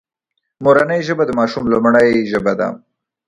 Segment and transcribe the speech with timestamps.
[0.63, 2.67] مورنۍ ژبه د ماشوم لومړۍ ژبه ده